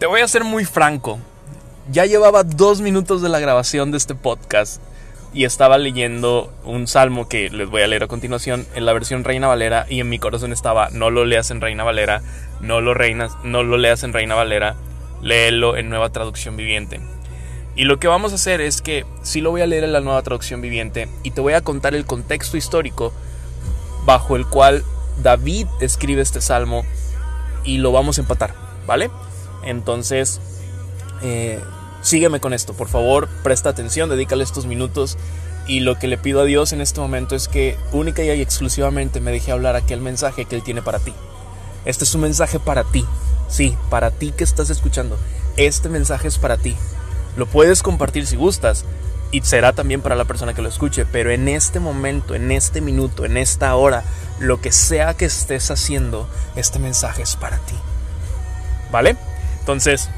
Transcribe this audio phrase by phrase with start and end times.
[0.00, 1.18] Te voy a ser muy franco.
[1.92, 4.80] Ya llevaba dos minutos de la grabación de este podcast
[5.34, 9.24] y estaba leyendo un salmo que les voy a leer a continuación en la versión
[9.24, 12.22] Reina Valera y en mi corazón estaba no lo leas en Reina Valera,
[12.62, 14.74] no lo reinas, no lo leas en Reina Valera,
[15.20, 16.98] léelo en Nueva Traducción Viviente.
[17.76, 20.00] Y lo que vamos a hacer es que sí lo voy a leer en la
[20.00, 23.12] Nueva Traducción Viviente y te voy a contar el contexto histórico
[24.06, 24.82] bajo el cual
[25.22, 26.86] David escribe este salmo
[27.64, 28.54] y lo vamos a empatar,
[28.86, 29.10] ¿vale?
[29.62, 30.40] Entonces,
[31.22, 31.60] eh,
[32.02, 35.18] sígueme con esto, por favor, presta atención, dedícale estos minutos.
[35.66, 39.20] Y lo que le pido a Dios en este momento es que única y exclusivamente
[39.20, 41.12] me deje hablar aquel mensaje que Él tiene para ti.
[41.84, 43.04] Este es un mensaje para ti,
[43.48, 45.16] sí, para ti que estás escuchando.
[45.56, 46.76] Este mensaje es para ti.
[47.36, 48.84] Lo puedes compartir si gustas
[49.30, 52.80] y será también para la persona que lo escuche, pero en este momento, en este
[52.80, 54.02] minuto, en esta hora,
[54.40, 57.76] lo que sea que estés haciendo, este mensaje es para ti.
[58.90, 59.16] ¿Vale?
[59.72, 60.10] Entonces,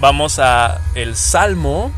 [0.00, 1.92] vamos a el Salmo.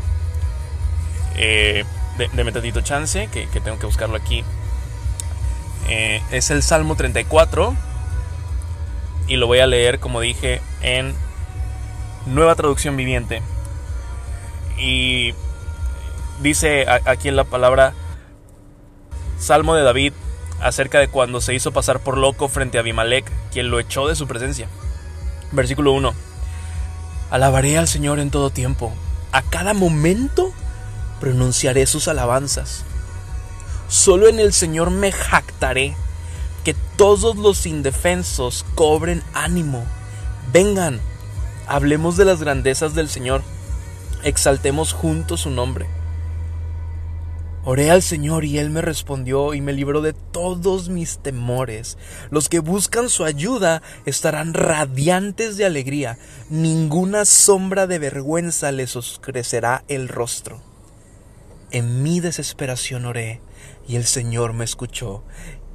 [1.35, 1.83] Eh,
[2.19, 4.43] de, de chance, que, tengo que buscarlo aquí.
[5.89, 7.75] Eh, es el Salmo 34.
[9.27, 11.15] Y lo voy a leer, como dije, en
[12.27, 13.41] nueva traducción viviente.
[14.77, 15.33] Y
[16.41, 17.93] dice aquí en la palabra
[19.39, 20.13] Salmo de David
[20.61, 24.15] acerca de cuando se hizo pasar por loco frente a Abimelech, quien lo echó de
[24.15, 24.67] su presencia.
[25.51, 26.13] Versículo 1.
[27.35, 28.93] Alabaré al Señor en todo tiempo.
[29.33, 30.53] A cada momento
[31.19, 32.85] pronunciaré sus alabanzas.
[33.89, 35.97] Solo en el Señor me jactaré.
[36.63, 39.83] Que todos los indefensos cobren ánimo.
[40.53, 41.01] Vengan,
[41.67, 43.43] hablemos de las grandezas del Señor.
[44.23, 45.89] Exaltemos juntos su nombre.
[47.67, 51.97] Oré al Señor y Él me respondió y me libró de todos mis temores.
[52.29, 56.19] Los que buscan su ayuda estarán radiantes de alegría.
[56.51, 60.61] Ninguna sombra de vergüenza les oscurecerá el rostro.
[61.71, 63.41] En mi desesperación oré
[63.87, 65.23] y el Señor me escuchó,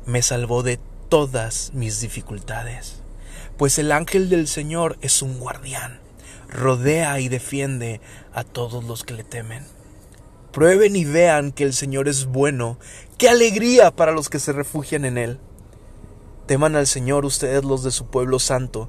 [0.07, 0.78] me salvó de
[1.09, 3.03] todas mis dificultades.
[3.57, 5.99] Pues el ángel del Señor es un guardián,
[6.49, 8.01] rodea y defiende
[8.33, 9.80] a todos los que le temen.
[10.53, 12.78] Prueben y vean que el Señor es bueno.
[13.19, 15.38] ¡Qué alegría para los que se refugian en Él!
[16.47, 18.89] Teman al Señor ustedes los de su pueblo santo,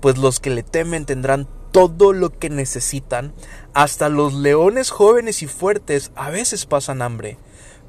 [0.00, 3.34] pues los que le temen tendrán todo lo que necesitan.
[3.74, 7.36] Hasta los leones jóvenes y fuertes a veces pasan hambre,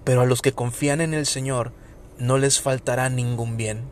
[0.03, 1.71] pero a los que confían en el Señor
[2.17, 3.83] no les faltará ningún bien.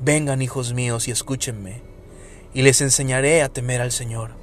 [0.00, 1.82] Vengan, hijos míos, y escúchenme,
[2.54, 4.39] y les enseñaré a temer al Señor.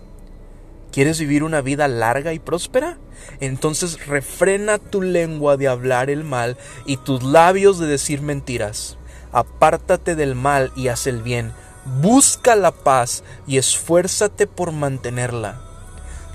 [0.98, 2.98] ¿Quieres vivir una vida larga y próspera?
[3.40, 8.98] Entonces refrena tu lengua de hablar el mal y tus labios de decir mentiras.
[9.32, 11.54] Apártate del mal y haz el bien.
[12.02, 15.62] Busca la paz y esfuérzate por mantenerla.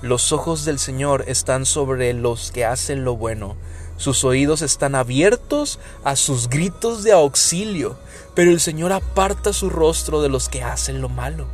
[0.01, 3.57] Los ojos del Señor están sobre los que hacen lo bueno.
[3.97, 7.97] Sus oídos están abiertos a sus gritos de auxilio,
[8.33, 11.47] pero el Señor aparta su rostro de los que hacen lo malo.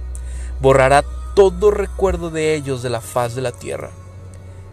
[0.61, 1.03] Borrará
[1.35, 3.91] todo recuerdo de ellos de la faz de la tierra.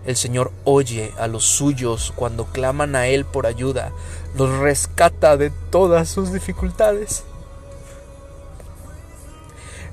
[0.04, 3.92] El Señor oye a los suyos cuando claman a Él por ayuda,
[4.36, 7.24] los rescata de todas sus dificultades.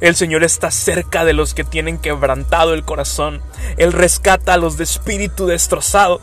[0.02, 3.42] El Señor está cerca de los que tienen quebrantado el corazón.
[3.78, 6.20] Él rescata a los de espíritu destrozado.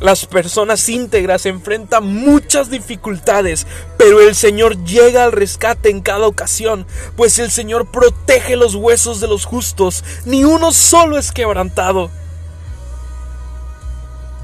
[0.00, 3.66] Las personas íntegras enfrentan muchas dificultades,
[3.96, 6.86] pero el Señor llega al rescate en cada ocasión,
[7.16, 12.10] pues el Señor protege los huesos de los justos, ni uno solo es quebrantado.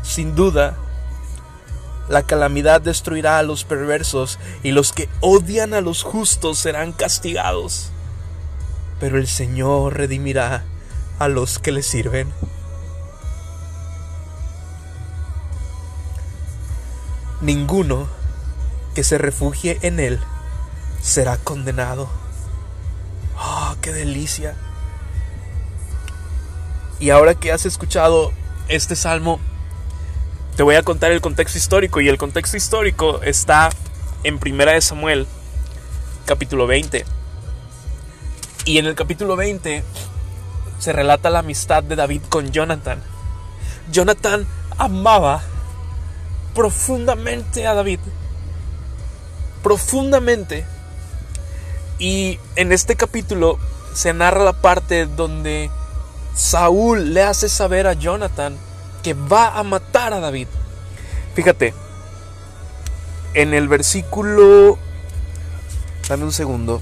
[0.03, 0.77] Sin duda,
[2.09, 7.91] la calamidad destruirá a los perversos y los que odian a los justos serán castigados.
[8.99, 10.65] Pero el Señor redimirá
[11.19, 12.33] a los que le sirven.
[17.45, 18.09] Ninguno
[18.95, 20.19] que se refugie en él
[21.03, 22.09] será condenado.
[23.37, 24.57] ¡Oh, qué delicia!
[26.99, 28.33] Y ahora que has escuchado
[28.69, 29.41] este salmo,
[30.57, 32.01] te voy a contar el contexto histórico.
[32.01, 33.69] Y el contexto histórico está
[34.23, 35.27] en Primera de Samuel,
[36.25, 37.05] capítulo 20.
[38.65, 39.85] Y en el capítulo 20
[40.79, 43.03] se relata la amistad de David con Jonathan.
[43.91, 44.47] Jonathan
[44.79, 45.43] amaba
[46.55, 48.01] profundamente a David.
[49.63, 50.67] Profundamente.
[51.99, 53.59] Y en este capítulo
[53.95, 55.71] se narra la parte donde
[56.35, 58.57] Saúl le hace saber a Jonathan
[59.03, 60.49] que va a matar a David.
[61.35, 61.75] Fíjate,
[63.35, 64.79] en el versículo...
[66.09, 66.81] Dame un segundo.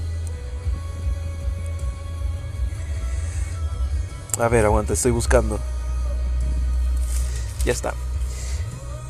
[4.39, 5.59] A ver, aguanta, estoy buscando.
[7.65, 7.93] Ya está.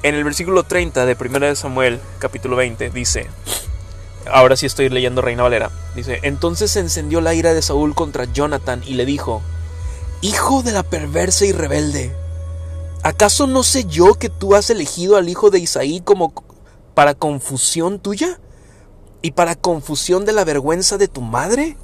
[0.03, 3.27] En el versículo 30 de 1 de Samuel, capítulo 20, dice,
[4.29, 8.25] ahora sí estoy leyendo Reina Valera, dice, entonces se encendió la ira de Saúl contra
[8.25, 9.41] Jonathan y le dijo,
[10.19, 12.13] Hijo de la perversa y rebelde,
[13.01, 16.33] ¿acaso no sé yo que tú has elegido al hijo de Isaí como
[16.93, 18.41] para confusión tuya?
[19.21, 21.77] ¿Y para confusión de la vergüenza de tu madre?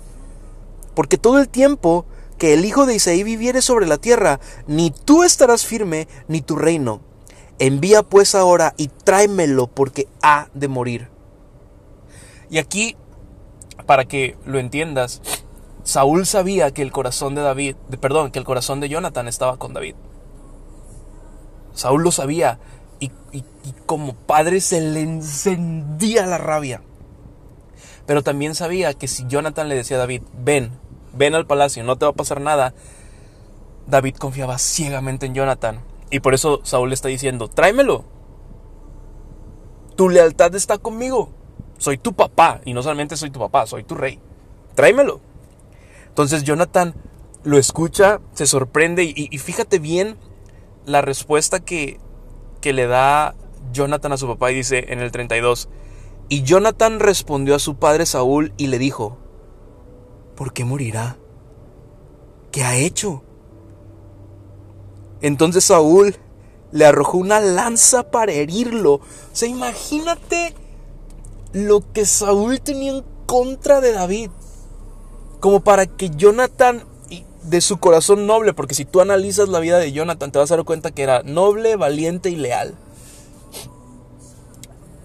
[0.93, 2.05] Porque todo el tiempo
[2.37, 6.57] que el hijo de Isaí viviere sobre la tierra, ni tú estarás firme, ni tu
[6.57, 7.07] reino
[7.59, 11.09] Envía pues ahora y tráemelo porque ha de morir.
[12.49, 12.95] Y aquí,
[13.85, 15.21] para que lo entiendas,
[15.83, 19.73] Saúl sabía que el corazón de David, perdón, que el corazón de Jonathan estaba con
[19.73, 19.95] David.
[21.73, 22.59] Saúl lo sabía
[22.99, 23.43] y, y
[23.85, 26.81] como padre se le encendía la rabia.
[28.05, 30.71] Pero también sabía que si Jonathan le decía a David, ven,
[31.13, 32.73] ven al palacio, no te va a pasar nada,
[33.85, 38.05] David confiaba ciegamente en Jonathan y por eso Saúl le está diciendo, tráemelo.
[39.95, 41.31] Tu lealtad está conmigo.
[41.77, 42.61] Soy tu papá.
[42.65, 44.19] Y no solamente soy tu papá, soy tu rey.
[44.75, 45.21] Tráemelo.
[46.07, 46.95] Entonces Jonathan
[47.43, 50.17] lo escucha, se sorprende y, fíjate bien
[50.85, 51.99] la respuesta que,
[52.61, 53.35] que le da
[53.71, 55.69] Jonathan a su papá y dice en el 32,
[56.27, 59.17] y Jonathan respondió a su padre Saúl y le dijo,
[60.35, 61.17] ¿por qué morirá?
[62.51, 63.23] ¿Qué ha hecho?
[65.21, 66.15] Entonces Saúl
[66.71, 68.93] le arrojó una lanza para herirlo.
[68.93, 69.01] O
[69.33, 70.53] sea, imagínate
[71.53, 74.29] lo que Saúl tenía en contra de David.
[75.39, 76.83] Como para que Jonathan,
[77.43, 80.57] de su corazón noble, porque si tú analizas la vida de Jonathan, te vas a
[80.57, 82.75] dar cuenta que era noble, valiente y leal.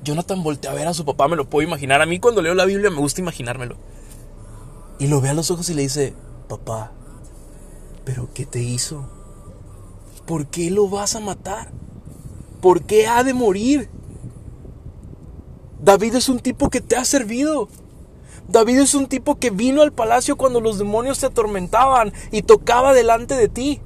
[0.02, 2.02] Jonathan voltea a ver a su papá, me lo puedo imaginar.
[2.02, 3.76] A mí cuando leo la Biblia me gusta imaginármelo.
[4.98, 6.14] Y lo ve a los ojos y le dice,
[6.48, 6.92] papá,
[8.04, 9.08] ¿pero qué te hizo?
[10.26, 11.70] ¿Por qué lo vas a matar?
[12.60, 13.88] ¿Por qué ha de morir?
[15.80, 17.68] David es un tipo que te ha servido.
[18.48, 22.92] David es un tipo que vino al palacio cuando los demonios te atormentaban y tocaba
[22.92, 23.80] delante de ti.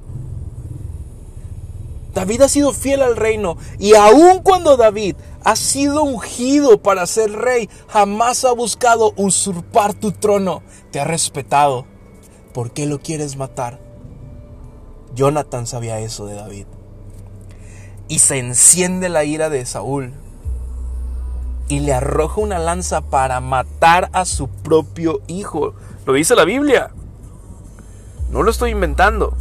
[2.13, 7.31] David ha sido fiel al reino y aun cuando David ha sido ungido para ser
[7.31, 10.61] rey, jamás ha buscado usurpar tu trono.
[10.91, 11.85] Te ha respetado.
[12.53, 13.88] ¿Por qué lo quieres matar?
[15.19, 16.65] Jonathan sabía eso de David.
[18.07, 20.13] Y se enciende la ira de Saúl.
[21.67, 25.73] Y le arroja una lanza para matar a su propio hijo.
[26.05, 26.91] Lo dice la Biblia.
[28.31, 29.35] No lo estoy inventando.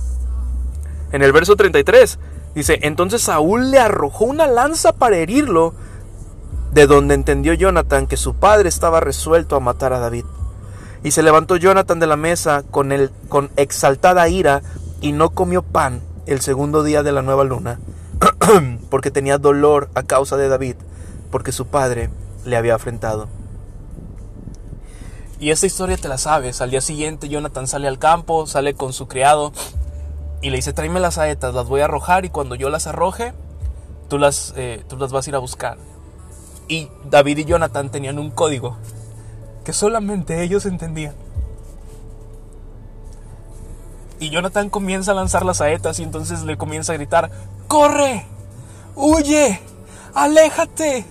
[1.12, 2.18] En el verso 33
[2.56, 5.74] dice, entonces Saúl le arrojó una lanza para herirlo,
[6.72, 10.24] de donde entendió Jonathan que su padre estaba resuelto a matar a David.
[11.04, 14.62] Y se levantó Jonathan de la mesa con, el, con exaltada ira
[15.00, 17.78] y no comió pan el segundo día de la nueva luna,
[18.90, 20.76] porque tenía dolor a causa de David,
[21.30, 22.10] porque su padre
[22.44, 23.28] le había afrentado.
[25.40, 26.60] Y esta historia te la sabes.
[26.60, 29.52] Al día siguiente Jonathan sale al campo, sale con su criado
[30.42, 33.32] y le dice, tráeme las saetas, las voy a arrojar y cuando yo las arroje,
[34.08, 35.78] tú las, eh, tú las vas a ir a buscar.
[36.66, 38.76] Y David y Jonathan tenían un código
[39.64, 41.14] que solamente ellos entendían.
[44.20, 47.30] Y Jonathan comienza a lanzar las saetas y entonces le comienza a gritar,
[47.68, 48.26] ¡Corre!
[48.94, 49.60] ¡Huye!
[50.14, 51.04] ¡Aléjate!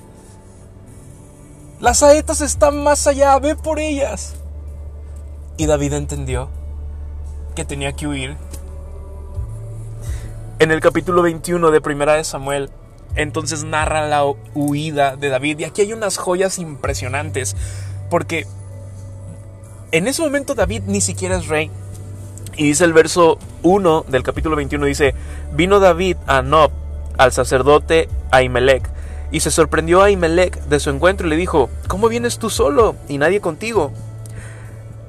[1.79, 4.35] Las saetas están más allá, ve por ellas.
[5.57, 6.49] Y David entendió
[7.55, 8.37] que tenía que huir.
[10.59, 12.71] En el capítulo 21 de Primera de Samuel,
[13.15, 15.59] entonces narra la huida de David.
[15.59, 17.55] Y aquí hay unas joyas impresionantes,
[18.09, 18.47] porque
[19.91, 21.71] en ese momento David ni siquiera es rey.
[22.57, 25.13] Y dice el verso 1 del capítulo 21, dice,
[25.53, 26.71] vino David a Nob,
[27.17, 28.89] al sacerdote Ahimelech,
[29.31, 33.19] y se sorprendió Ahimelech de su encuentro y le dijo, ¿cómo vienes tú solo y
[33.19, 33.91] nadie contigo?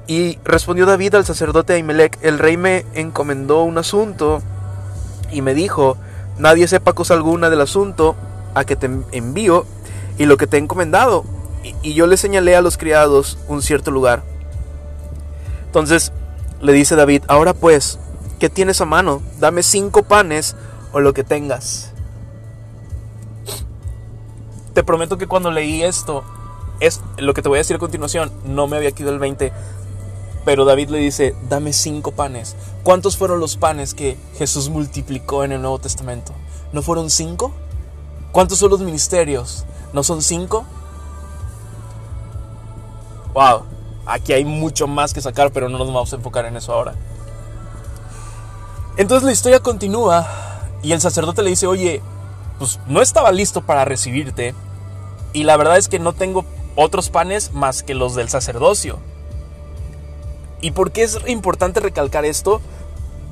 [0.05, 4.43] Y respondió David al sacerdote Ahimelech, el rey me encomendó un asunto
[5.31, 5.97] y me dijo,
[6.37, 8.15] nadie sepa cosa alguna del asunto
[8.53, 9.65] a que te envío
[10.19, 11.25] y lo que te he encomendado.
[11.63, 14.21] Y, y yo le señalé a los criados un cierto lugar.
[15.65, 16.11] Entonces
[16.61, 17.99] le dice David, ahora pues,
[18.39, 19.21] ¿qué tienes a mano?
[19.39, 20.55] Dame cinco panes
[20.91, 21.91] o lo que tengas.
[24.73, 26.23] Te prometo que cuando leí esto,
[26.79, 29.51] es lo que te voy a decir a continuación, no me había quedado el 20.
[30.45, 32.55] Pero David le dice, dame cinco panes.
[32.83, 36.33] ¿Cuántos fueron los panes que Jesús multiplicó en el Nuevo Testamento?
[36.71, 37.51] ¿No fueron cinco?
[38.31, 39.65] ¿Cuántos son los ministerios?
[39.91, 40.65] ¿No son cinco?
[43.33, 43.63] Wow.
[44.09, 46.95] Aquí hay mucho más que sacar, pero no nos vamos a enfocar en eso ahora.
[48.97, 50.27] Entonces la historia continúa
[50.81, 52.01] y el sacerdote le dice, oye,
[52.57, 54.55] pues no estaba listo para recibirte
[55.31, 56.43] y la verdad es que no tengo
[56.75, 58.97] otros panes más que los del sacerdocio.
[60.59, 62.61] ¿Y por qué es importante recalcar esto?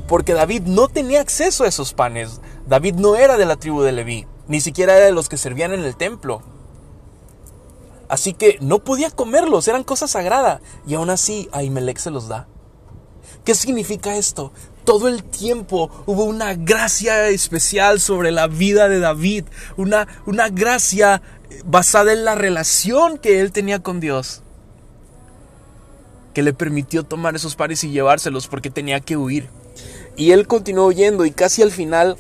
[0.08, 2.40] Porque David no tenía acceso a esos panes.
[2.68, 5.74] David no era de la tribu de Leví, ni siquiera era de los que servían
[5.74, 6.44] en el templo.
[8.10, 10.62] Así que no podía comerlos, eran cosas sagradas.
[10.86, 12.48] Y aún así, Ahimelech se los da.
[13.44, 14.52] ¿Qué significa esto?
[14.84, 19.46] Todo el tiempo hubo una gracia especial sobre la vida de David,
[19.76, 21.22] una, una gracia
[21.66, 24.42] basada en la relación que él tenía con Dios,
[26.34, 29.50] que le permitió tomar esos pares y llevárselos porque tenía que huir.
[30.16, 32.18] Y él continuó huyendo y casi al final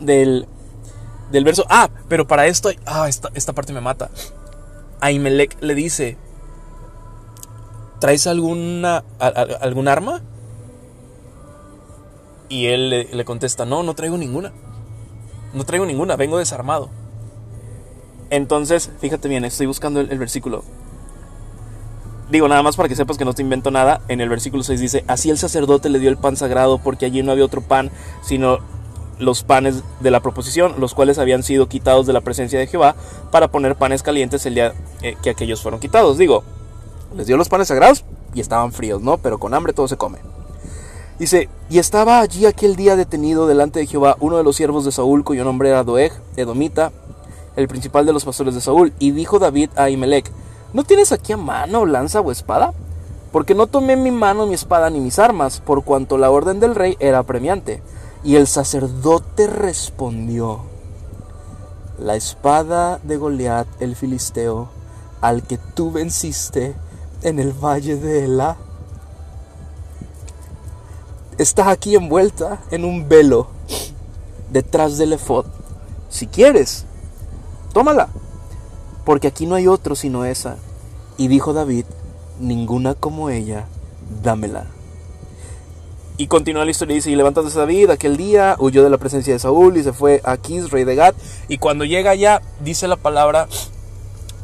[0.00, 0.46] del,
[1.30, 1.66] del verso...
[1.68, 2.70] Ah, pero para esto...
[2.84, 4.10] Ah, esta, esta parte me mata.
[5.00, 6.16] Ahimelech le dice,
[8.00, 9.04] ¿traes alguna,
[9.60, 10.22] algún arma?
[12.48, 14.52] Y él le, le, contesta, no, no traigo ninguna.
[15.52, 16.90] No traigo ninguna, vengo desarmado.
[18.30, 20.64] Entonces, fíjate bien, estoy buscando el, el, versículo.
[22.30, 24.00] Digo, nada más para que sepas que no te invento nada.
[24.08, 27.22] En el versículo 6 dice, así el sacerdote le dio el pan sagrado porque allí
[27.22, 27.90] no había otro pan,
[28.22, 28.58] sino
[29.18, 32.94] los panes de la proposición, los cuales habían sido quitados de la presencia de Jehová
[33.30, 36.18] para poner panes calientes el día eh, que aquellos fueron quitados.
[36.18, 36.44] Digo,
[37.14, 38.04] les dio los panes sagrados
[38.34, 39.18] y estaban fríos, ¿no?
[39.18, 40.18] Pero con hambre todo se come.
[41.18, 44.92] Dice, y estaba allí aquel día detenido delante de Jehová uno de los siervos de
[44.92, 46.92] Saúl, cuyo nombre era Doeg, Edomita,
[47.56, 48.92] el principal de los pastores de Saúl.
[48.98, 50.30] Y dijo David a Imelec,
[50.74, 52.74] ¿no tienes aquí a mano lanza o espada?
[53.32, 56.74] Porque no tomé mi mano mi espada ni mis armas, por cuanto la orden del
[56.74, 57.82] rey era apremiante.
[58.26, 60.62] Y el sacerdote respondió,
[61.96, 64.68] la espada de Goliat el filisteo,
[65.20, 66.74] al que tú venciste
[67.22, 68.56] en el valle de Ela,
[71.38, 73.46] está aquí envuelta en un velo
[74.50, 75.46] detrás del efod.
[76.10, 76.84] Si quieres,
[77.72, 78.08] tómala,
[79.04, 80.56] porque aquí no hay otro sino esa.
[81.16, 81.84] Y dijo David,
[82.40, 83.68] ninguna como ella,
[84.24, 84.66] dámela.
[86.18, 89.34] Y continúa la historia y dice, y levantándose David aquel día, huyó de la presencia
[89.34, 91.14] de Saúl y se fue a Aquis, rey de Gad.
[91.48, 93.48] Y cuando llega allá, dice la palabra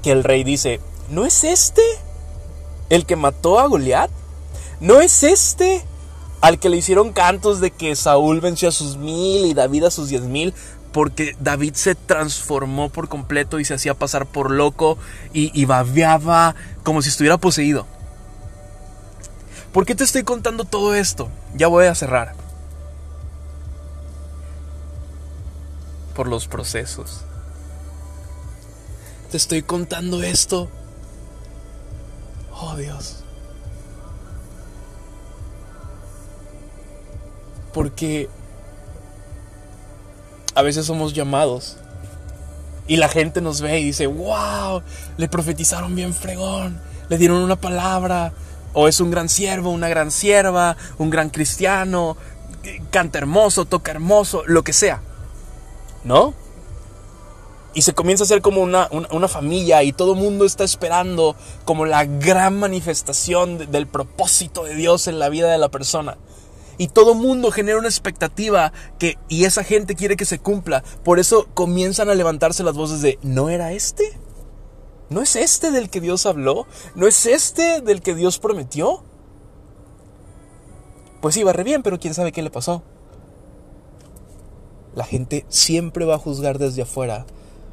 [0.02, 1.83] que el rey dice, ¿no es este
[2.91, 4.11] el que mató a Goliat?
[4.81, 5.83] ¿No es este
[6.43, 9.91] al que le hicieron cantos de que Saúl venció a sus mil y David a
[9.91, 10.52] sus diez mil?
[10.93, 14.99] Porque David se transformó por completo y se hacía pasar por loco
[15.33, 17.87] y, y babeaba como si estuviera poseído.
[19.73, 21.31] ¿Por qué te estoy contando todo esto?
[21.55, 22.35] Ya voy a cerrar.
[26.14, 27.23] Por los procesos.
[29.31, 30.69] Te estoy contando esto.
[32.55, 33.25] Oh Dios.
[37.73, 38.29] Porque
[40.55, 41.79] a veces somos llamados
[42.87, 44.83] y la gente nos ve y dice, wow,
[45.17, 48.35] le profetizaron bien fregón, le dieron una palabra,
[48.73, 52.17] o es un gran siervo, una gran sierva, un gran cristiano,
[52.91, 55.02] canta hermoso, toca hermoso, lo que sea.
[56.05, 56.35] ¿No?
[57.75, 61.37] Y se comienza a hacer como una, una, familia y todo el mundo está esperando
[61.64, 66.19] como la gran manifestación de, del propósito de Dios en la vida de la persona.
[66.76, 70.83] Y todo mundo genera una expectativa que, y esa gente quiere que se cumpla.
[71.02, 74.19] Por eso comienzan a levantarse las voces de, ¿no era este?
[75.12, 76.66] ¿No es este del que Dios habló?
[76.95, 79.04] ¿No es este del que Dios prometió?
[81.21, 82.83] Pues iba re bien, pero quién sabe qué le pasó.
[84.95, 87.26] La gente siempre va a juzgar desde afuera,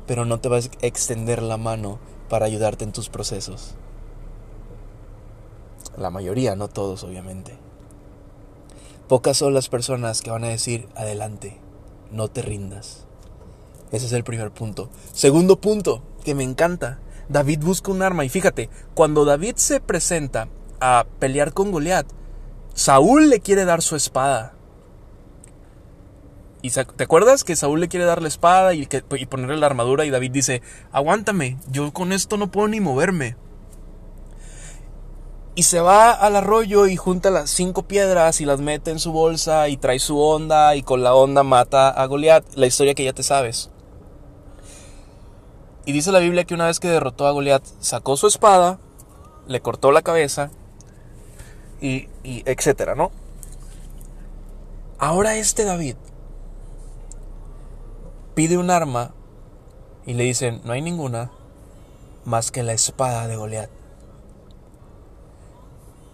[0.06, 3.76] pero no te va a extender la mano para ayudarte en tus procesos.
[5.98, 7.58] La mayoría, no todos, obviamente.
[9.08, 11.58] Pocas son las personas que van a decir, adelante,
[12.12, 13.06] no te rindas.
[13.92, 14.90] Ese es el primer punto.
[15.14, 18.26] Segundo punto, que me encanta, David busca un arma.
[18.26, 20.50] Y fíjate, cuando David se presenta
[20.82, 22.08] a pelear con Goliat,
[22.74, 24.54] Saúl le quiere dar su espada.
[26.62, 30.04] ¿Y te acuerdas que Saúl le quiere dar la espada y, y ponerle la armadura?
[30.04, 33.38] Y David dice, aguántame, yo con esto no puedo ni moverme.
[35.56, 39.12] Y se va al arroyo y junta las cinco piedras y las mete en su
[39.12, 42.56] bolsa y trae su onda y con la onda mata a Goliat.
[42.56, 43.70] La historia que ya te sabes.
[45.86, 48.80] Y dice la Biblia que una vez que derrotó a Goliat, sacó su espada,
[49.48, 50.52] le cortó la cabeza
[51.82, 53.12] y, y etcétera, ¿no?
[55.00, 55.96] Ahora este David
[58.36, 59.14] pide un arma
[60.06, 61.32] y le dicen, no hay ninguna
[62.26, 63.70] más que la espada de Goliat.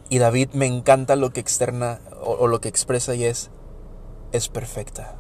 [0.10, 3.50] Y David me encanta lo que externa o, o, lo que expresa y es,
[4.32, 5.16] es perfecta.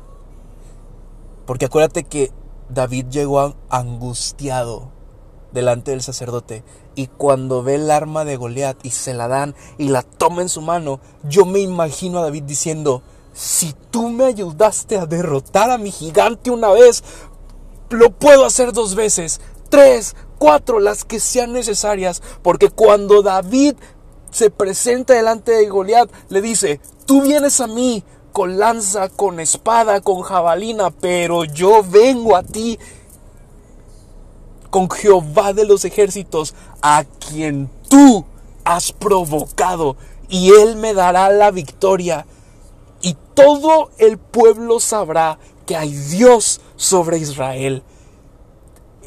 [1.45, 2.31] Porque acuérdate que
[2.69, 4.91] David llegó angustiado
[5.51, 6.63] delante del sacerdote
[6.95, 10.49] y cuando ve el arma de Goliat y se la dan y la toma en
[10.49, 13.03] su mano, yo me imagino a David diciendo,
[13.33, 17.03] si tú me ayudaste a derrotar a mi gigante una vez,
[17.89, 23.75] lo puedo hacer dos veces, tres, cuatro, las que sean necesarias, porque cuando David
[24.31, 28.03] se presenta delante de Goliat, le dice, tú vienes a mí
[28.35, 32.77] con lanza, con espada, con jabalina, pero yo vengo a ti
[34.69, 38.25] con Jehová de los ejércitos, a quien tú
[38.65, 39.95] has provocado,
[40.27, 42.25] y él me dará la victoria.
[43.01, 47.83] Y todo el pueblo sabrá que hay Dios sobre Israel.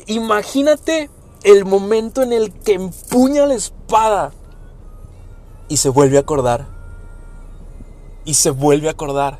[0.06, 1.10] Imagínate
[1.42, 4.32] el momento en el que empuña la espada
[5.68, 6.77] y se vuelve a acordar.
[8.28, 9.38] Y se vuelve a acordar.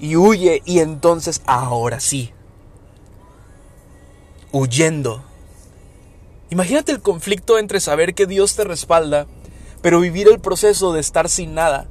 [0.00, 2.32] Y huye y entonces ahora sí.
[4.50, 5.22] Huyendo.
[6.50, 9.28] Imagínate el conflicto entre saber que Dios te respalda,
[9.80, 11.86] pero vivir el proceso de estar sin nada.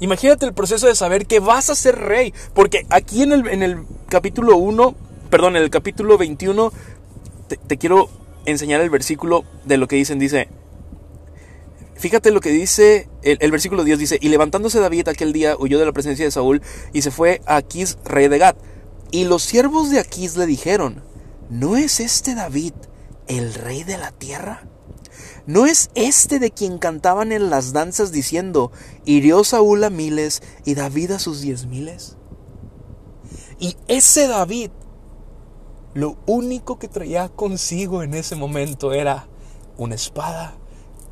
[0.00, 3.62] Imagínate el proceso de saber que vas a ser rey, porque aquí en el, en
[3.62, 4.94] el capítulo 1,
[5.28, 6.72] perdón, en el capítulo 21,
[7.66, 8.08] te, quiero
[8.46, 10.18] enseñar el versículo de lo que dicen.
[10.18, 10.48] Dice,
[11.98, 15.86] Fíjate lo que dice el, versículo 10 dice, y levantándose David aquel día huyó de
[15.86, 16.62] la presencia de Saúl
[16.92, 18.56] y se fue a Aquís, rey de Gad.
[19.10, 21.02] Y los siervos de Aquís le dijeron,
[21.48, 22.74] ¿no es este David
[23.28, 24.68] el rey de la tierra?
[25.46, 28.72] ¿No es este de quien cantaban en las danzas diciendo,
[29.04, 32.16] hirió Saúl a miles y David a sus diez miles?
[33.58, 34.70] Y ese David
[35.94, 39.28] lo único que traía consigo en ese momento era
[39.78, 40.58] una espada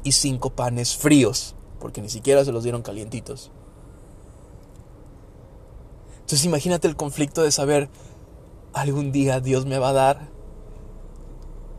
[0.04, 3.50] y cinco panes fríos, porque ni siquiera se los dieron calientitos.
[6.20, 7.88] Entonces imagínate el conflicto de saber,
[8.72, 10.28] algún día Dios me va a dar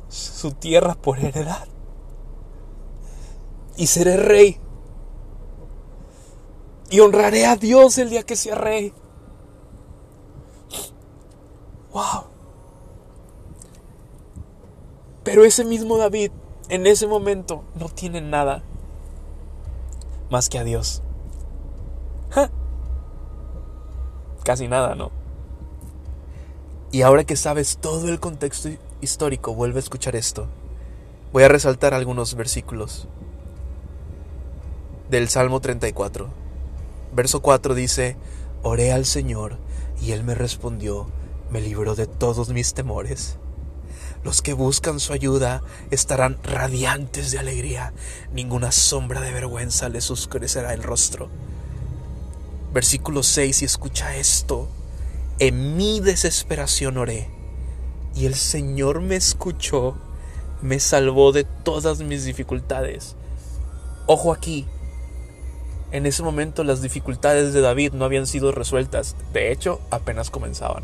[0.10, 1.68] su tierra por heredad.
[3.78, 4.60] Y seré rey.
[6.90, 8.94] Y honraré a Dios el día que sea rey.
[11.92, 12.26] Wow.
[15.24, 16.32] Pero ese mismo David,
[16.70, 18.64] en ese momento, no tiene nada
[20.30, 21.02] más que a Dios.
[24.44, 25.12] Casi nada, ¿no?
[26.92, 28.70] Y ahora que sabes todo el contexto
[29.02, 30.48] histórico, vuelve a escuchar esto.
[31.34, 33.08] Voy a resaltar algunos versículos
[35.10, 36.30] del Salmo 34.
[37.14, 38.18] Verso 4 dice,
[38.64, 39.58] Oré al Señor
[40.02, 41.08] y Él me respondió,
[41.50, 43.38] me libró de todos mis temores.
[44.26, 45.62] Los que buscan su ayuda
[45.92, 47.94] estarán radiantes de alegría.
[48.34, 51.30] Ninguna sombra de vergüenza les oscurecerá el rostro.
[52.74, 54.68] Versículo 6, y escucha esto.
[55.38, 57.30] En mi desesperación oré,
[58.16, 59.96] y el Señor me escuchó,
[60.60, 63.16] me salvó de todas mis dificultades.
[64.08, 64.66] Ojo aquí,
[65.92, 70.84] en ese momento las dificultades de David no habían sido resueltas, de hecho apenas comenzaban.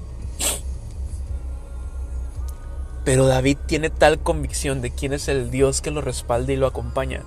[3.03, 6.67] Pero David tiene tal convicción de quién es el Dios que lo respalda y lo
[6.67, 7.23] acompaña,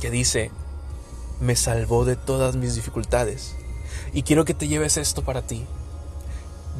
[0.00, 0.50] que dice,
[1.40, 3.54] me salvó de todas mis dificultades.
[4.12, 5.66] Y quiero que te lleves esto para ti.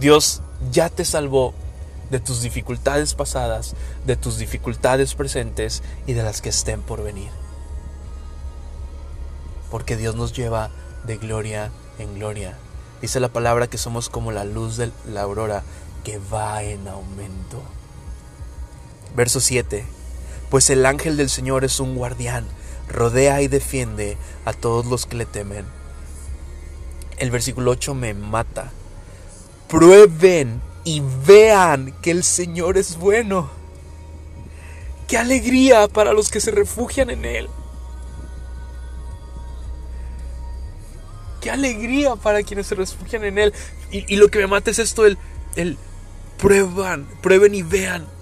[0.00, 0.42] Dios
[0.72, 1.54] ya te salvó
[2.10, 3.74] de tus dificultades pasadas,
[4.06, 7.30] de tus dificultades presentes y de las que estén por venir.
[9.70, 10.70] Porque Dios nos lleva
[11.06, 12.56] de gloria en gloria.
[13.00, 15.62] Dice la palabra que somos como la luz de la aurora
[16.04, 17.62] que va en aumento.
[19.14, 19.84] Verso 7.
[20.50, 22.46] Pues el ángel del Señor es un guardián,
[22.88, 25.64] rodea y defiende a todos los que le temen.
[27.16, 28.72] El versículo 8 me mata.
[29.68, 33.50] Prueben y vean que el Señor es bueno.
[35.06, 37.48] ¡Qué alegría para los que se refugian en Él!
[41.40, 43.52] ¡Qué alegría para quienes se refugian en Él!
[43.90, 45.18] Y, lo que me mata es esto, el,
[45.54, 45.78] el
[46.38, 48.13] prueban, prueben y vean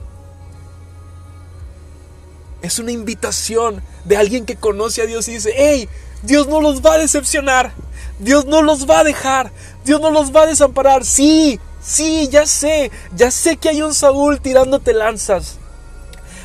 [2.63, 5.89] es una invitación de alguien que conoce a Dios y dice, hey,
[6.23, 7.73] Dios no los va a decepcionar.
[8.19, 9.51] Dios no los va a dejar.
[9.85, 11.05] Dios no los va a desamparar.
[11.05, 12.91] Sí, sí, ya sé.
[13.17, 15.59] Ya sé que hay un Saúl tirándote lanzas.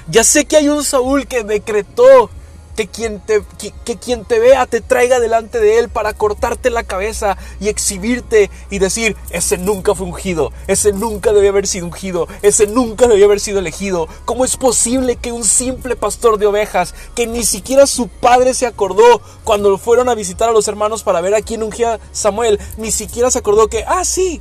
[0.10, 2.32] Ya sé que hay un Saúl que decretó
[2.78, 6.84] que quien, te, que, quien te vea te traiga delante de él para cortarte la
[6.84, 12.28] cabeza y exhibirte y decir, ese nunca fue ungido, ese nunca debió haber sido ungido,
[12.44, 14.08] ese nunca debió haber sido elegido.
[14.26, 18.68] ¿Cómo es posible que un simple pastor de ovejas, que ni siquiera su padre se
[18.68, 22.92] acordó cuando fueron a visitar a los hermanos para ver a quién ungía Samuel, ni
[22.92, 24.40] siquiera se acordó que, ah, sí,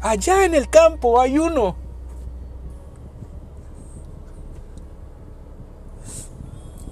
[0.00, 1.83] allá en el campo hay uno?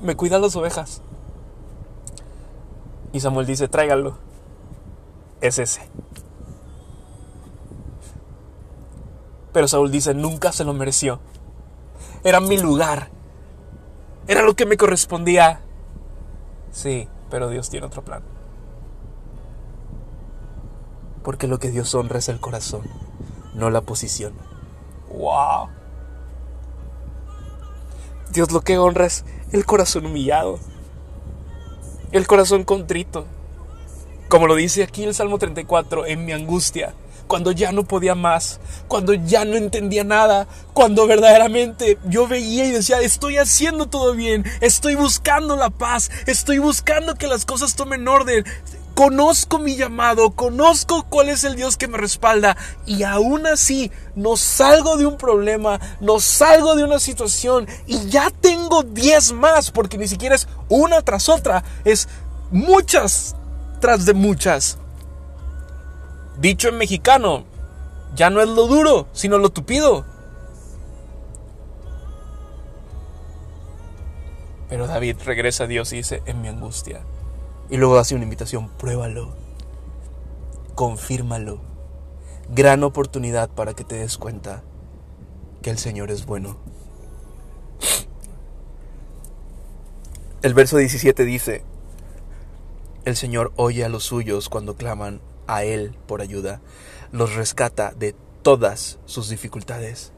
[0.02, 1.00] Me cuidan las ovejas.
[3.12, 4.16] Y Samuel dice, tráigalo.
[5.40, 5.88] Es ese.
[9.52, 11.20] Pero Saúl dice, nunca se lo mereció.
[12.24, 13.10] Era mi lugar.
[14.26, 15.60] Era lo que me correspondía.
[16.70, 18.22] Sí, pero Dios tiene otro plan.
[21.22, 22.82] Porque lo que Dios honra es el corazón,
[23.54, 24.32] no la posición.
[25.10, 25.68] ¡Wow!
[28.30, 30.58] Dios lo que honra es el corazón humillado,
[32.10, 33.26] el corazón contrito.
[34.28, 36.94] Como lo dice aquí el Salmo 34, en mi angustia,
[37.26, 42.72] cuando ya no podía más, cuando ya no entendía nada, cuando verdaderamente yo veía y
[42.72, 48.08] decía, estoy haciendo todo bien, estoy buscando la paz, estoy buscando que las cosas tomen
[48.08, 48.44] orden,
[48.94, 54.36] Conozco mi llamado, conozco cuál es el Dios que me respalda y aún así no
[54.36, 59.96] salgo de un problema, no salgo de una situación y ya tengo 10 más porque
[59.96, 62.08] ni siquiera es una tras otra, es
[62.50, 63.34] muchas
[63.80, 64.78] tras de muchas.
[66.38, 67.44] Dicho en mexicano,
[68.14, 70.04] ya no es lo duro, sino lo tupido.
[74.68, 77.00] Pero David regresa a Dios y dice, en mi angustia
[77.72, 79.34] y luego hace una invitación, pruébalo,
[80.74, 81.58] confírmalo.
[82.50, 84.62] Gran oportunidad para que te des cuenta
[85.62, 86.58] que el Señor es bueno.
[90.42, 91.64] El verso 17 dice,
[93.06, 96.60] el Señor oye a los suyos cuando claman a Él por ayuda,
[97.10, 100.12] los rescata de todas sus dificultades.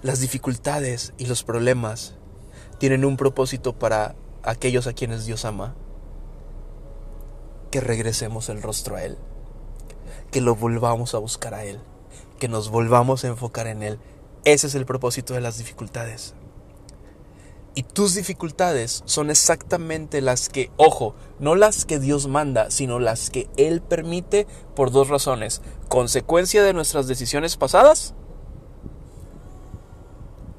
[0.00, 2.14] Las dificultades y los problemas
[2.78, 4.14] tienen un propósito para
[4.44, 5.74] aquellos a quienes Dios ama
[7.70, 9.16] que regresemos el rostro a Él,
[10.30, 11.80] que lo volvamos a buscar a Él,
[12.38, 13.98] que nos volvamos a enfocar en Él.
[14.44, 16.34] Ese es el propósito de las dificultades.
[17.74, 23.30] Y tus dificultades son exactamente las que, ojo, no las que Dios manda, sino las
[23.30, 25.62] que Él permite por dos razones.
[25.88, 28.14] Consecuencia de nuestras decisiones pasadas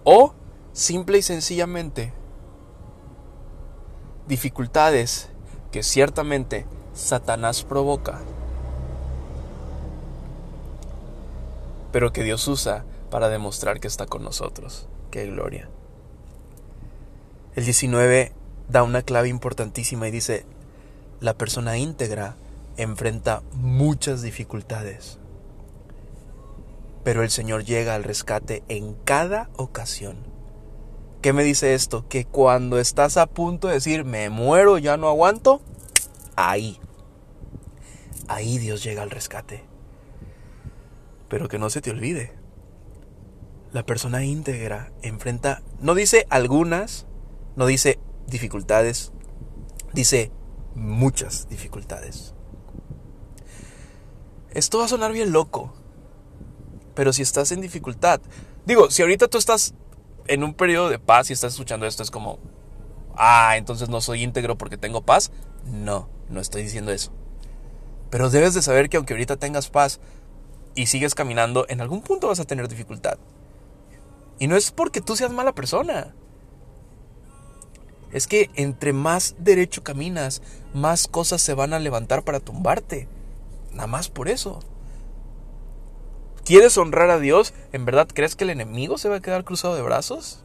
[0.04, 0.34] o
[0.72, 2.14] simple y sencillamente
[4.28, 5.30] dificultades
[5.72, 8.20] que ciertamente Satanás provoca,
[11.92, 14.88] pero que Dios usa para demostrar que está con nosotros.
[15.10, 15.70] ¡Qué gloria!
[17.56, 18.34] El 19
[18.70, 20.46] da una clave importantísima y dice,
[21.20, 22.36] la persona íntegra
[22.78, 25.20] enfrenta muchas dificultades,
[27.04, 30.18] pero el Señor llega al rescate en cada ocasión.
[31.22, 32.08] ¿Qué me dice esto?
[32.08, 35.62] Que cuando estás a punto de decir, me muero, ya no aguanto,
[36.50, 36.80] ahí.
[38.28, 39.64] Ahí Dios llega al rescate.
[41.30, 42.34] Pero que no se te olvide.
[43.72, 47.08] La persona íntegra enfrenta, no dice algunas,
[47.56, 49.14] no dice dificultades,
[49.94, 50.32] dice
[50.76, 52.34] muchas dificultades.
[54.54, 55.74] Esto va a sonar bien loco,
[56.94, 58.20] pero si estás en dificultad,
[58.66, 59.74] digo, si ahorita tú estás
[60.28, 62.40] en un periodo de paz y estás escuchando esto, es como,
[63.16, 65.32] ah, entonces no soy íntegro porque tengo paz.
[65.66, 67.12] No, no estoy diciendo eso.
[68.10, 70.00] Pero debes de saber que aunque ahorita tengas paz
[70.76, 73.18] y sigues caminando, en algún punto vas a tener dificultad.
[74.40, 76.14] Y no es porque tú seas mala persona.
[78.12, 80.42] Es que entre más derecho caminas,
[80.74, 83.08] más cosas se van a levantar para tumbarte.
[83.72, 84.60] Nada más por eso.
[86.44, 87.54] ¿Quieres honrar a Dios?
[87.72, 90.44] ¿En verdad crees que el enemigo se va a quedar cruzado de brazos?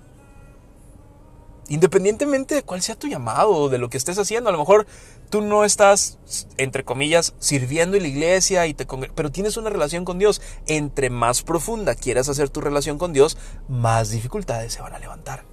[1.68, 4.86] Independientemente de cuál sea tu llamado o de lo que estés haciendo, a lo mejor
[5.30, 6.18] tú no estás,
[6.58, 10.40] entre comillas, sirviendo en la iglesia, y te pero tienes una relación con Dios.
[10.66, 13.36] Entre más profunda quieras hacer tu relación con Dios,
[13.68, 15.44] más dificultades se van a levantar.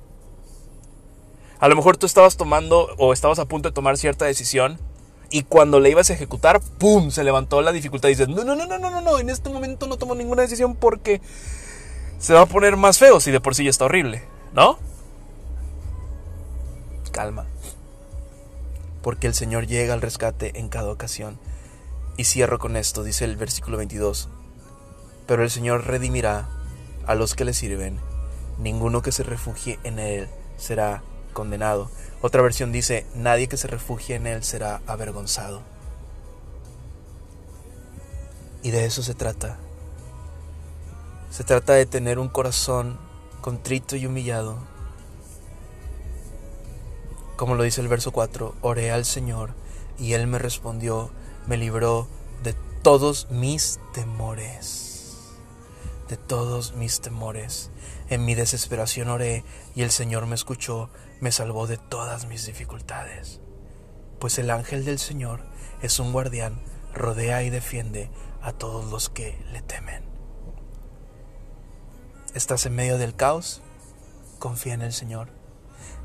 [1.60, 4.80] A lo mejor tú estabas tomando o estabas a punto de tomar cierta decisión
[5.32, 7.10] y cuando la ibas a ejecutar, ¡pum!
[7.10, 9.50] se levantó la dificultad y dices, no, no, no, no, no, no, no, en este
[9.50, 11.22] momento no tomo ninguna decisión porque
[12.20, 14.24] se va a poner más feo si de por sí ya está horrible,
[14.54, 14.78] ¿no?
[17.14, 17.46] Calma
[19.04, 21.38] porque el Señor llega al rescate en cada ocasión.
[22.16, 24.30] Y cierro con esto, dice el versículo 22.
[25.28, 26.48] Pero el Señor redimirá
[27.06, 28.00] a los que le sirven.
[28.58, 31.92] Ninguno que se refugie en Él será condenado.
[32.22, 35.62] Otra versión dice, nadie que se refugie en Él será avergonzado.
[38.62, 39.58] Y de eso se trata.
[41.30, 42.98] Se trata de tener un corazón
[43.42, 44.60] contrito y humillado.
[47.44, 49.54] Como lo dice el verso 4, oré al Señor
[50.00, 51.12] y Él me respondió,
[51.46, 52.08] me libró
[52.42, 55.34] de todos mis temores.
[56.08, 57.70] De todos mis temores.
[58.08, 59.44] En mi desesperación oré
[59.76, 63.42] y el Señor me escuchó, me salvó de todas mis dificultades.
[64.22, 65.42] Pues el ángel del Señor
[65.82, 66.62] es un guardián,
[66.94, 68.10] rodea y defiende
[68.42, 70.06] a todos los que le temen.
[72.34, 73.62] ¿Estás en medio del caos?
[74.40, 75.33] Confía en el Señor.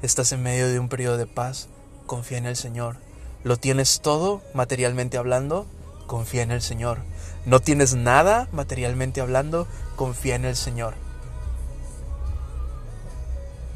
[0.02, 1.68] ¿Estás en medio de un periodo de paz?
[2.06, 2.96] Confía en el Señor.
[3.44, 5.66] ¿Lo tienes todo materialmente hablando?
[6.06, 6.98] Confía en el Señor.
[7.46, 9.66] ¿No tienes nada materialmente hablando?
[9.96, 10.94] Confía en el Señor.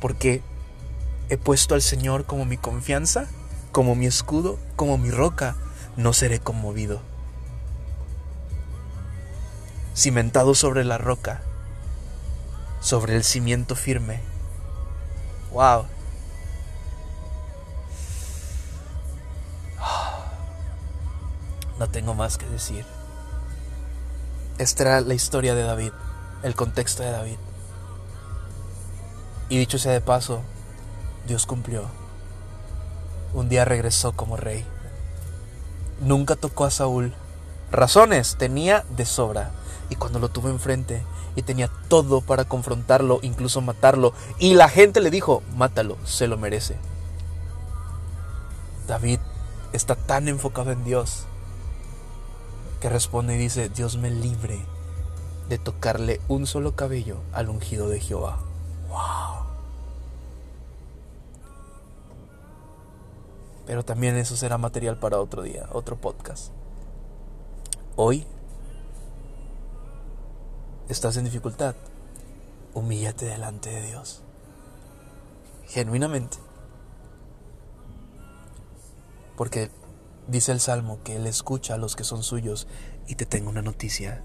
[0.00, 0.42] Porque
[1.28, 3.26] he puesto al Señor como mi confianza,
[3.70, 5.56] como mi escudo, como mi roca.
[5.96, 7.00] No seré conmovido.
[9.94, 11.42] Cimentado sobre la roca,
[12.80, 14.31] sobre el cimiento firme.
[15.52, 15.86] Wow.
[21.78, 22.84] No tengo más que decir.
[24.58, 25.92] Esta era la historia de David,
[26.42, 27.38] el contexto de David.
[29.48, 30.42] Y dicho sea de paso,
[31.26, 31.86] Dios cumplió.
[33.34, 34.64] Un día regresó como rey.
[36.00, 37.14] Nunca tocó a Saúl.
[37.72, 39.50] Razones tenía de sobra.
[39.90, 41.02] Y cuando lo tuvo enfrente,
[41.34, 44.12] y tenía todo para confrontarlo, incluso matarlo.
[44.38, 46.76] Y la gente le dijo, mátalo, se lo merece.
[48.86, 49.20] David
[49.72, 51.24] está tan enfocado en Dios
[52.80, 54.60] que responde y dice, Dios me libre
[55.48, 58.38] de tocarle un solo cabello al ungido de Jehová.
[58.88, 59.46] ¡Wow!
[63.66, 66.50] Pero también eso será material para otro día, otro podcast.
[68.04, 68.26] Hoy
[70.88, 71.76] estás en dificultad,
[72.74, 74.24] humíllate delante de Dios.
[75.68, 76.36] Genuinamente.
[79.36, 79.70] Porque
[80.26, 82.66] dice el Salmo que Él escucha a los que son suyos
[83.06, 84.24] y te tengo una noticia.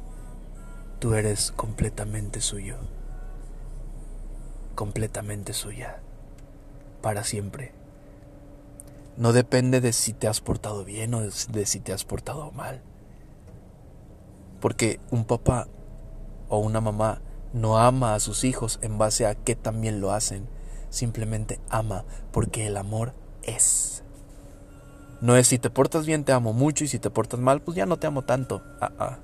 [0.98, 2.78] Tú eres completamente suyo.
[4.74, 6.02] Completamente suya.
[7.04, 7.76] Para siempre.
[9.18, 12.82] No depende de si te has portado bien o de si te has portado mal.
[14.60, 15.68] Porque un papá
[16.50, 17.22] o una mamá
[17.54, 20.48] no ama a sus hijos en base a que también lo hacen,
[20.90, 24.04] simplemente ama porque el amor es.
[25.22, 27.76] No es si te portas bien te amo mucho y si te portas mal pues
[27.76, 28.62] ya no te amo tanto.
[28.82, 29.20] Ah, ah.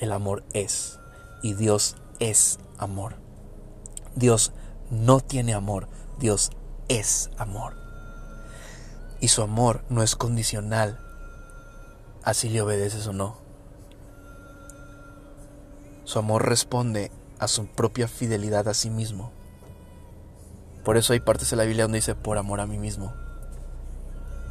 [0.00, 0.98] El amor es
[1.42, 3.16] y Dios es amor.
[4.16, 4.52] Dios
[4.90, 6.50] no tiene amor, Dios
[6.88, 7.74] es amor.
[9.20, 10.98] Y su amor no es condicional
[12.24, 13.36] así le obedeces o no.
[16.04, 19.32] Su amor responde a su propia fidelidad a sí mismo.
[20.84, 23.14] Por eso hay partes de la Biblia donde dice por amor a mí mismo.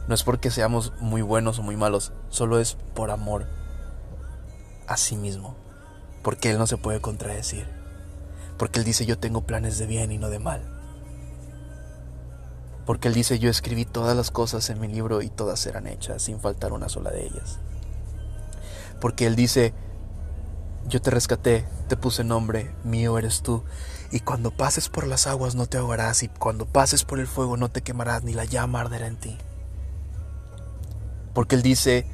[0.07, 3.47] No es porque seamos muy buenos o muy malos, solo es por amor
[4.87, 5.55] a sí mismo.
[6.23, 7.67] Porque Él no se puede contradecir.
[8.57, 10.61] Porque Él dice yo tengo planes de bien y no de mal.
[12.85, 16.23] Porque Él dice yo escribí todas las cosas en mi libro y todas serán hechas
[16.23, 17.59] sin faltar una sola de ellas.
[18.99, 19.73] Porque Él dice
[20.87, 23.63] yo te rescaté, te puse nombre, mío eres tú.
[24.11, 27.57] Y cuando pases por las aguas no te ahogarás, y cuando pases por el fuego
[27.57, 29.37] no te quemarás, ni la llama arderá en ti.
[31.33, 32.05] Porque Él dice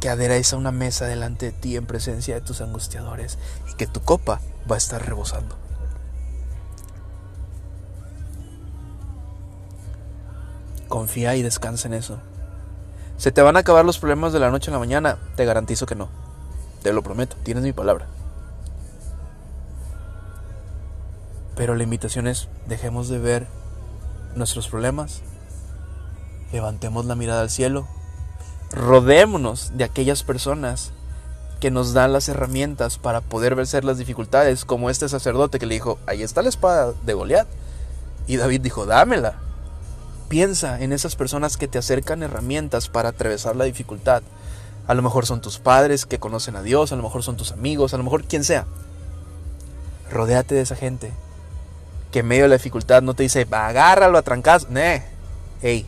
[0.00, 3.38] que aderáis a una mesa delante de ti en presencia de tus angustiadores,
[3.70, 5.56] y que tu copa va a estar rebosando.
[10.88, 12.18] Confía y descansa en eso.
[13.16, 15.18] ¿Se te van a acabar los problemas de la noche a la mañana?
[15.36, 16.29] Te garantizo que no.
[16.82, 18.06] Te lo prometo, tienes mi palabra.
[21.56, 23.46] Pero la invitación es, dejemos de ver
[24.34, 25.20] nuestros problemas,
[26.52, 27.86] levantemos la mirada al cielo,
[28.72, 30.92] rodémonos de aquellas personas
[31.60, 35.74] que nos dan las herramientas para poder vencer las dificultades, como este sacerdote que le
[35.74, 37.46] dijo, ahí está la espada de Goliat.
[38.26, 39.34] Y David dijo, dámela.
[40.28, 44.22] Piensa en esas personas que te acercan herramientas para atravesar la dificultad.
[44.90, 47.52] A lo mejor son tus padres que conocen a Dios, a lo mejor son tus
[47.52, 48.66] amigos, a lo mejor quien sea.
[50.10, 51.12] Rodéate de esa gente
[52.10, 54.68] que en medio de la dificultad no te dice, agárralo a trancas.
[54.68, 55.04] Nee.
[55.62, 55.86] Hey,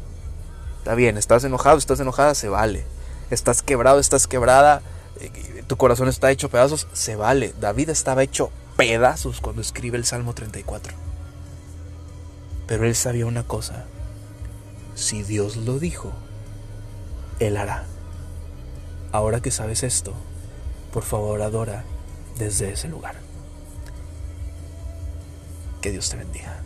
[0.78, 2.84] está bien, estás enojado, estás enojada, se vale.
[3.28, 4.82] Estás quebrado, estás quebrada,
[5.18, 7.54] eh, tu corazón está hecho pedazos, se vale.
[7.60, 10.94] David estaba hecho pedazos cuando escribe el Salmo 34.
[12.68, 13.84] Pero él sabía una cosa.
[14.94, 16.12] Si Dios lo dijo,
[17.40, 17.86] Él hará.
[19.12, 20.14] Ahora que sabes esto,
[20.90, 21.84] por favor adora
[22.38, 23.16] desde ese lugar.
[25.82, 26.62] Que Dios te bendiga.